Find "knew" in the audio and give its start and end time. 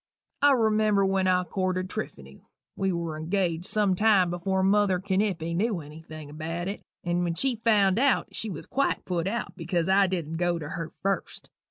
5.55-5.79